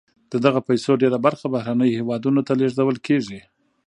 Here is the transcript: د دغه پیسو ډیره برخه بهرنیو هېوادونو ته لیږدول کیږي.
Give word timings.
د 0.31 0.33
دغه 0.45 0.59
پیسو 0.69 0.91
ډیره 1.01 1.17
برخه 1.25 1.45
بهرنیو 1.55 1.97
هېوادونو 1.99 2.41
ته 2.47 2.53
لیږدول 2.59 2.97
کیږي. 3.07 3.39